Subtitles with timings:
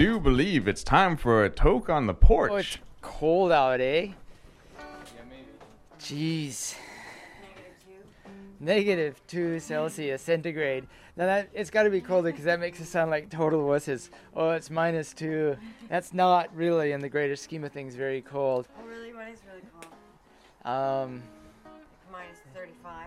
[0.00, 2.50] I do believe it's time for a toke on the porch.
[2.50, 4.12] Oh, it's cold out, eh?
[5.98, 6.74] Jeez.
[8.58, 10.86] Negative two Celsius centigrade.
[11.18, 14.08] Now that it's got to be colder because that makes it sound like total wusses.
[14.34, 15.58] Oh, it's minus two.
[15.90, 18.68] That's not really, in the greater scheme of things, very cold.
[18.80, 19.12] Oh, really?
[19.12, 19.66] What is really
[20.64, 21.04] cold?
[21.10, 21.22] Um,
[22.12, 23.06] Minus 35.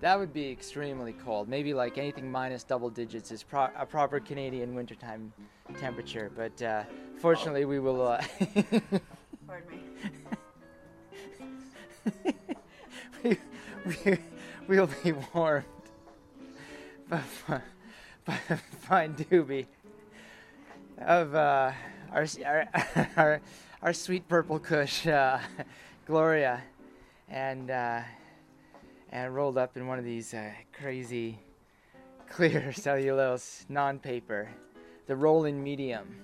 [0.00, 1.48] that would be extremely cold.
[1.48, 5.32] Maybe like anything minus double digits is pro- a proper Canadian wintertime
[5.78, 6.30] temperature.
[6.34, 6.82] But uh,
[7.18, 8.06] fortunately, we will.
[8.06, 8.22] Uh,
[9.46, 9.80] Pardon me.
[13.24, 13.38] we,
[13.86, 14.18] we,
[14.68, 15.64] we'll be warmed
[17.08, 17.22] by,
[18.26, 19.66] by the fine doobie
[20.98, 21.72] of uh,
[22.12, 22.68] our, our,
[23.16, 23.40] our,
[23.82, 25.38] our sweet purple kush, uh,
[26.06, 26.62] Gloria,
[27.28, 28.00] and, uh,
[29.12, 31.38] and rolled up in one of these uh, crazy
[32.28, 34.48] clear cellulose non paper,
[35.06, 36.16] the rolling medium.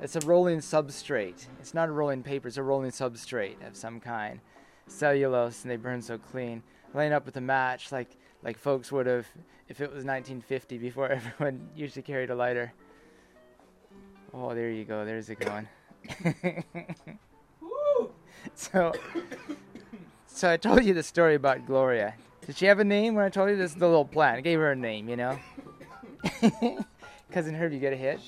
[0.00, 1.46] It's a rolling substrate.
[1.58, 4.40] It's not a rolling paper, it's a rolling substrate of some kind
[4.86, 6.62] cellulose and they burn so clean.
[6.94, 9.26] Laying up with a match like like folks would have
[9.68, 12.72] if it was 1950 before everyone usually carried a lighter.
[14.32, 15.04] Oh, there you go.
[15.04, 15.68] There's it going.
[18.54, 18.92] so
[20.28, 22.14] so I told you the story about Gloria.
[22.48, 23.72] Did she have a name when I told you this?
[23.72, 24.36] Is the little plan.
[24.36, 25.38] I gave her a name, you know.
[27.30, 28.20] Cousin Herb, you get a hit.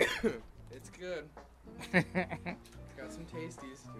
[0.00, 0.10] Shit.
[0.70, 1.28] it's good.
[1.92, 2.08] it's
[2.96, 3.90] Got some tasties to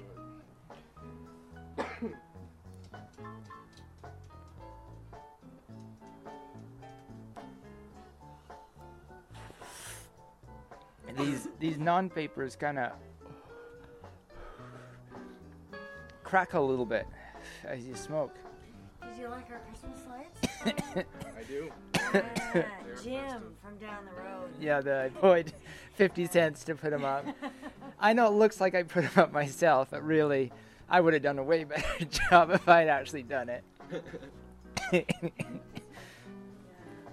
[1.84, 2.14] it.
[11.08, 12.92] And these these non-papers kind of
[16.24, 17.06] crack a little bit
[17.64, 18.34] as you smoke.
[19.02, 21.06] Did you like our Christmas lights?
[21.38, 21.70] I do.
[22.14, 22.62] yeah,
[23.02, 24.50] Jim from down the road.
[24.60, 25.52] Yeah, the I paid
[25.94, 27.24] 50 cents to put them up.
[28.00, 30.52] I know it looks like I put them up myself, but really,
[30.88, 33.64] I would have done a way better job if I'd actually done it.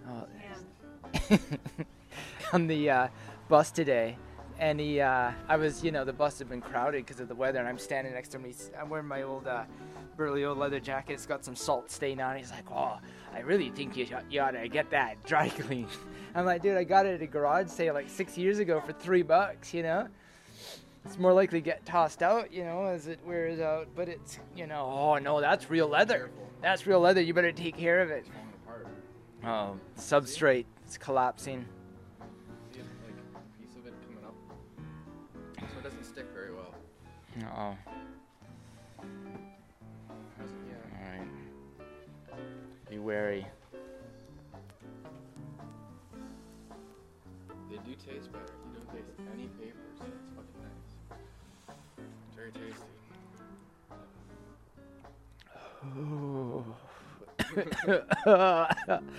[0.09, 0.27] oh,
[1.29, 1.39] Jim.
[2.53, 3.07] on the uh,
[3.49, 4.17] bus today,
[4.59, 7.35] and he, uh, I was, you know, the bus had been crowded because of the
[7.35, 8.45] weather, and I'm standing next to him.
[8.45, 9.63] He's, I'm wearing my old, uh,
[10.15, 11.13] burly old leather jacket.
[11.13, 12.39] It's got some salt stain on it.
[12.39, 12.97] He's like, "Oh,
[13.33, 15.87] I really think you, you ought to get that dry clean."
[16.35, 18.93] I'm like, "Dude, I got it at a garage sale like six years ago for
[18.93, 19.73] three bucks.
[19.73, 20.07] You know,
[21.05, 23.87] it's more likely to get tossed out, you know, as it wears out.
[23.95, 26.31] But it's, you know, oh no, that's real leather.
[26.61, 27.21] That's real leather.
[27.21, 28.25] You better take care of it."
[29.45, 31.65] Oh, substrate, it's collapsing.
[37.45, 37.77] Oh.
[40.99, 41.27] Alright.
[42.89, 43.45] Be wary.
[47.69, 48.53] They do taste better.
[48.65, 49.99] You don't taste any papers.
[49.99, 50.93] It's fucking nice.
[52.35, 52.93] Very tasty.
[55.95, 56.63] Oh.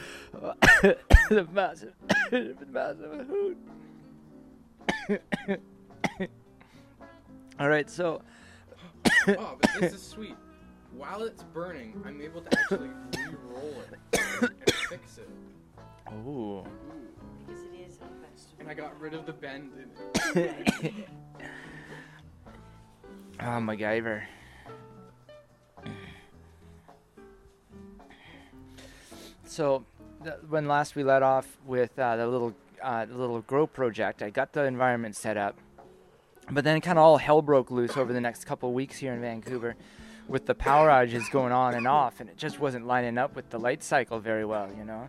[1.28, 1.94] the massive,
[2.30, 3.58] the massive hoot.
[7.58, 8.22] All right, so
[9.28, 10.36] oh, but this is sweet.
[10.92, 13.74] While it's burning, I'm able to actually re-roll
[14.12, 14.50] it and
[14.88, 15.28] fix it.
[16.10, 16.64] oh,
[17.46, 18.56] Because it is a vegetable.
[18.60, 19.72] And I got rid of the bend
[20.34, 20.94] in it.
[23.40, 24.22] oh, MacGyver.
[29.44, 29.84] So,
[30.22, 34.22] th- when last we let off with uh, the little uh, the little grow project,
[34.22, 35.56] I got the environment set up,
[36.50, 39.20] but then kind of all hell broke loose over the next couple weeks here in
[39.20, 39.76] Vancouver,
[40.28, 43.48] with the power outages going on and off, and it just wasn't lining up with
[43.50, 45.08] the light cycle very well, you know.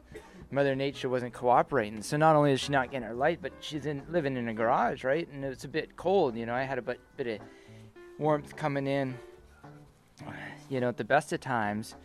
[0.51, 2.01] Mother Nature wasn't cooperating.
[2.01, 4.53] So not only is she not getting her light, but she's in, living in a
[4.53, 5.27] garage, right?
[5.31, 6.55] And it's a bit cold, you know.
[6.55, 7.39] I had a bit, bit of
[8.17, 9.15] warmth coming in,
[10.69, 11.95] you know, at the best of times.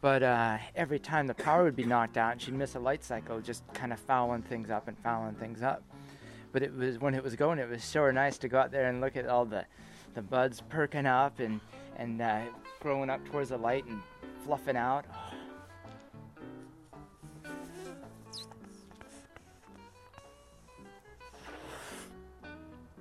[0.00, 3.04] But uh, every time the power would be knocked out and she'd miss a light
[3.04, 5.82] cycle, just kind of fouling things up and fouling things up.
[6.56, 8.88] But it was when it was going, it was sure nice to go out there
[8.88, 9.66] and look at all the,
[10.14, 11.60] the buds perking up and
[11.98, 12.44] and uh,
[12.80, 14.00] growing up towards the light and
[14.42, 15.04] fluffing out.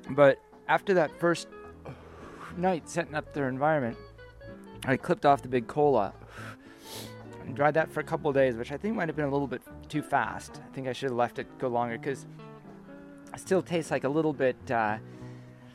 [0.10, 1.48] But after that first
[2.58, 3.96] night setting up their environment,
[4.84, 6.14] I clipped off the big cola
[7.46, 9.48] and dried that for a couple days, which I think might have been a little
[9.48, 10.60] bit too fast.
[10.62, 12.26] I think I should have left it go longer because
[13.36, 14.98] still tastes like a little bit uh,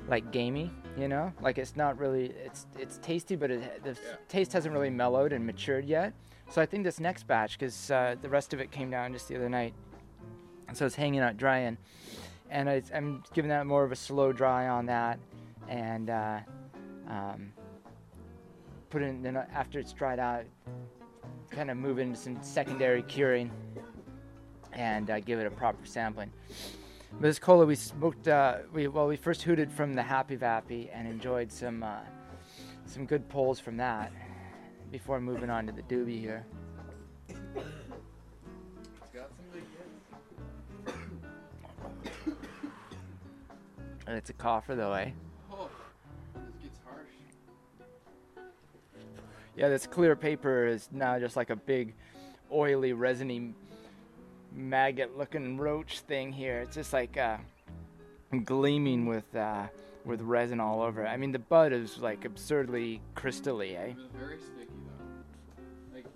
[0.08, 1.32] like gamey, you know.
[1.40, 4.16] Like it's not really it's it's tasty, but it, the Yeah.
[4.28, 6.12] taste hasn't really mellowed and matured yet.
[6.50, 9.28] So I think this next batch, because uh, the rest of it came down just
[9.28, 9.72] the other night,
[10.66, 11.78] and so it's hanging out drying,
[12.50, 15.20] and I, I'm giving that more of a slow dry on that,
[15.68, 16.40] and uh,
[17.08, 17.52] um,
[18.90, 20.44] put in then after it's dried out,
[21.50, 23.52] kind of move into some secondary curing,
[24.72, 26.32] and uh, give it a proper sampling.
[27.18, 31.08] This cola we smoked, uh, we well we first hooted from the Happy Vappy and
[31.08, 31.98] enjoyed some uh,
[32.86, 34.12] some good pulls from that
[34.90, 36.46] before moving on to the doobie here.
[44.06, 45.10] And it's a cougher though, eh?
[49.56, 51.94] Yeah, this clear paper is now just like a big,
[52.50, 53.54] oily, resiny,
[54.52, 56.60] maggot-looking roach thing here.
[56.60, 57.38] It's just like uh,
[58.44, 59.66] gleaming with uh,
[60.04, 61.04] with resin all over.
[61.04, 61.08] it.
[61.08, 63.88] I mean, the bud is like absurdly crystally, eh?
[63.90, 65.94] It was very sticky though.
[65.94, 66.06] Like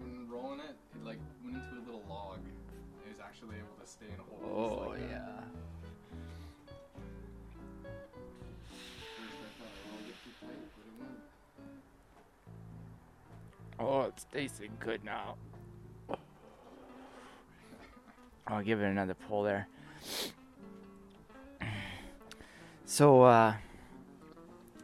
[0.00, 2.38] when rolling it, it like went into a little log.
[3.04, 4.86] It was actually able to stay in a hole.
[4.86, 5.26] Oh like yeah.
[9.16, 11.20] First I thought it would get too tight, but it wouldn't.
[13.78, 15.36] Oh, it's tasting good now.
[18.52, 19.66] I'll give it another pull there.
[22.84, 23.54] So, uh,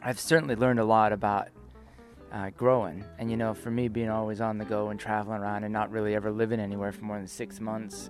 [0.01, 1.49] I've certainly learned a lot about
[2.31, 3.03] uh, growing.
[3.19, 5.91] And, you know, for me, being always on the go and traveling around and not
[5.91, 8.09] really ever living anywhere for more than six months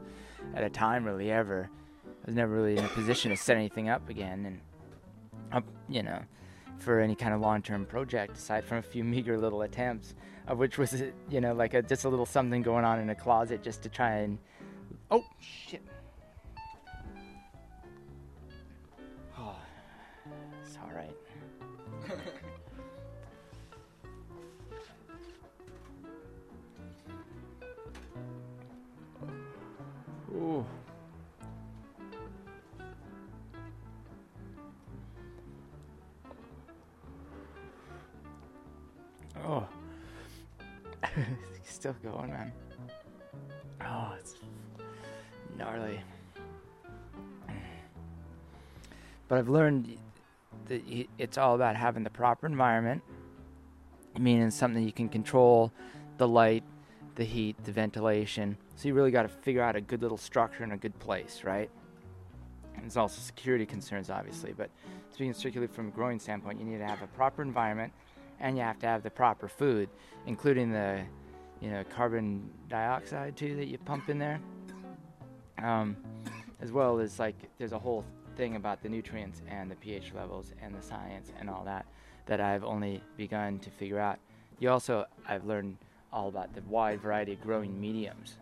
[0.56, 1.70] at a time, really, ever,
[2.06, 4.62] I was never really in a position to set anything up again.
[5.52, 6.22] And, you know,
[6.78, 10.14] for any kind of long-term project aside from a few meager little attempts
[10.48, 13.16] of which was you know like a, just a little something going on in a
[13.16, 14.40] closet just to try and
[15.12, 15.82] oh shit
[19.40, 19.56] oh
[20.64, 21.16] it's all right
[30.36, 30.66] Ooh.
[39.44, 39.68] Oh.
[41.64, 42.54] Still going, man.
[45.60, 46.00] Gnarly.
[49.28, 49.98] But I've learned
[50.68, 50.82] that
[51.18, 53.04] it's all about having the proper environment,
[54.18, 55.72] meaning something you can control
[56.18, 56.64] the light,
[57.16, 58.58] the heat, the ventilation.
[58.76, 61.42] So you really got to figure out a good little structure and a good place,
[61.44, 61.70] right?
[62.76, 64.70] And there's also security concerns, obviously, but
[65.12, 67.92] speaking strictly from a growing standpoint, you need to have a proper environment
[68.40, 69.90] and you have to have the proper food,
[70.26, 71.02] including the,
[71.60, 74.40] you know, carbon dioxide too that you pump in there.
[75.62, 75.98] Um,
[76.62, 78.04] as well as like there's a whole
[78.36, 81.86] thing about the nutrients and the pH levels and the science and all that
[82.26, 84.20] that I've only begun to figure out.
[84.60, 85.78] You also I've learned
[86.12, 88.36] all about the wide variety of growing mediums.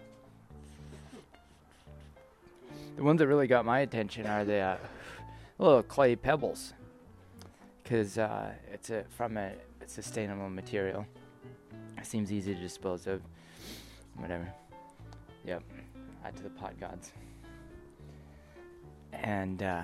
[2.96, 4.78] The ones that really got my attention are the uh,
[5.60, 6.74] little clay pebbles,
[7.84, 9.52] because uh, it's a from a
[9.86, 11.06] sustainable material.
[11.98, 13.21] It seems easy to dispose of.
[14.16, 14.52] Whatever.
[15.45, 15.62] Yep.
[16.28, 17.14] Add to the pot gods.
[19.14, 19.84] And uh,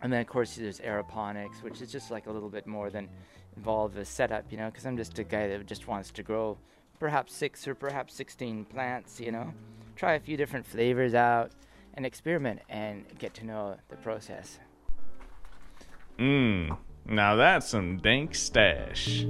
[0.00, 3.08] and then of course there's aeroponics, which is just like a little bit more than
[3.56, 6.56] involved a setup, you know, because I'm just a guy that just wants to grow
[6.98, 9.52] perhaps six or perhaps 16 plants, you know,
[9.96, 11.52] try a few different flavors out
[11.94, 14.58] and experiment and get to know the process.
[16.18, 16.76] Mmm.
[17.04, 19.24] Now that's some dank stash.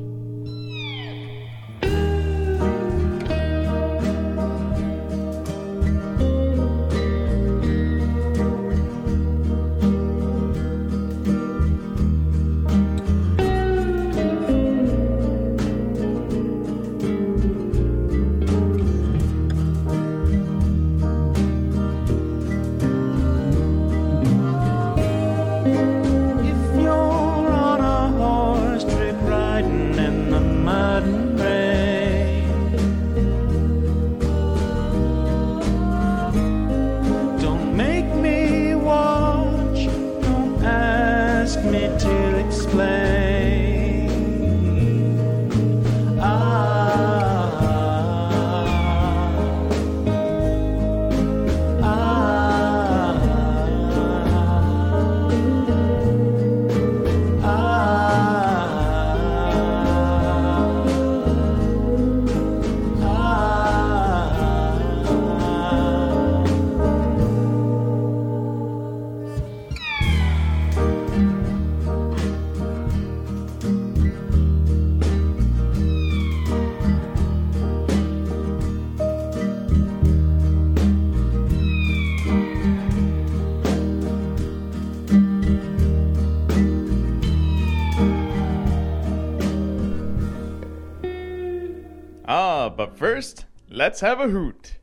[92.98, 94.78] first, let's have a hoot.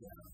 [0.00, 0.33] Yeah.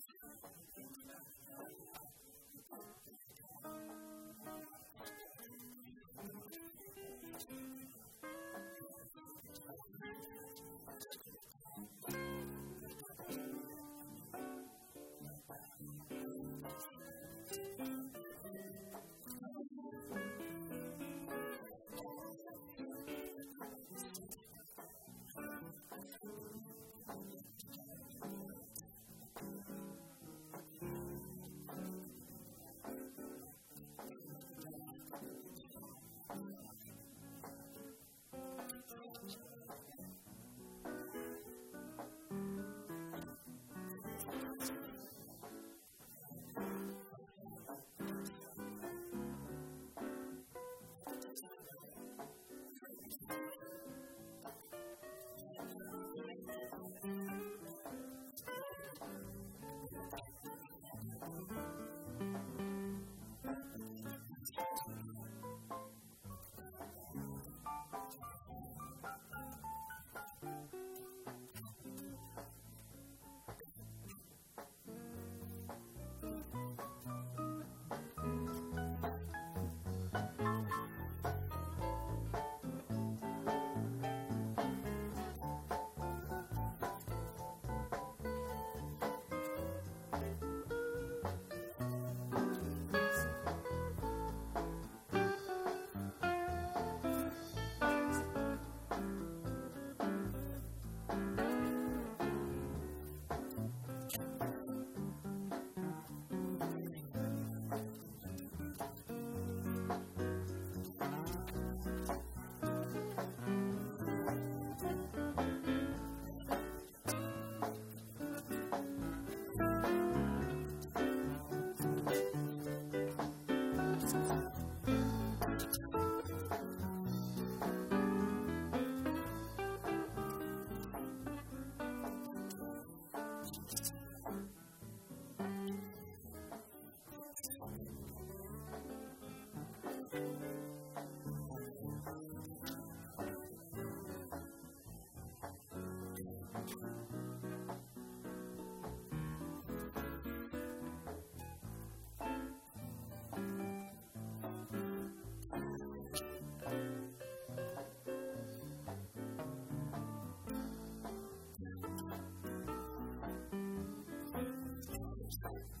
[165.43, 165.80] Thanks.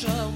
[0.00, 0.27] danger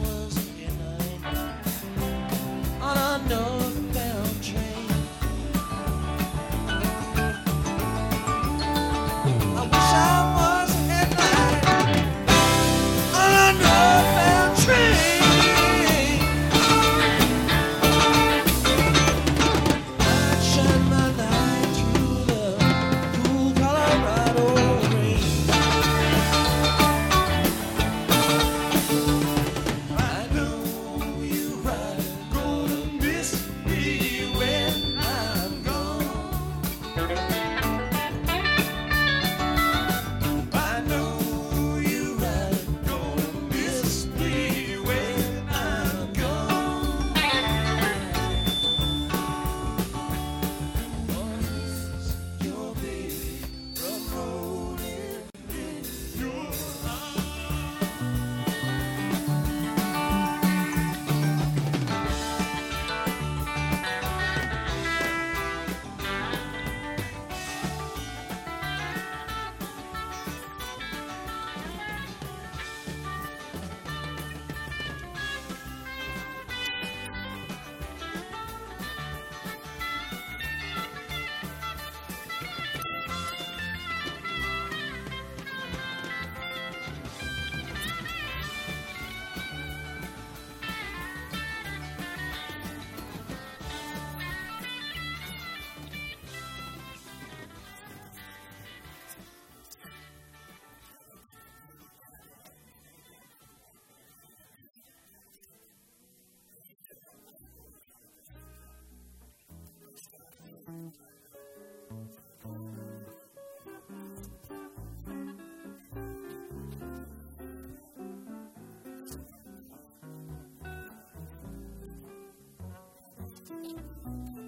[123.63, 124.42] うん。